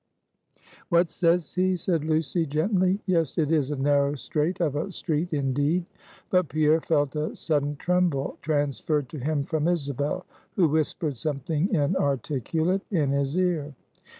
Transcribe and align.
"What 0.89 1.11
says 1.11 1.53
he?" 1.53 1.75
said 1.75 2.03
Lucy 2.03 2.47
gently. 2.47 3.01
"Yes, 3.05 3.37
it 3.37 3.51
is 3.51 3.69
a 3.69 3.75
narrow 3.75 4.15
strait 4.15 4.59
of 4.59 4.75
a 4.75 4.91
street 4.91 5.31
indeed." 5.31 5.85
But 6.31 6.49
Pierre 6.49 6.81
felt 6.81 7.15
a 7.15 7.35
sudden 7.35 7.75
tremble 7.75 8.39
transferred 8.41 9.09
to 9.09 9.19
him 9.19 9.43
from 9.43 9.67
Isabel, 9.67 10.25
who 10.55 10.69
whispered 10.69 11.17
something 11.17 11.71
inarticulate 11.71 12.81
in 12.89 13.11
his 13.11 13.37
ear. 13.37 13.75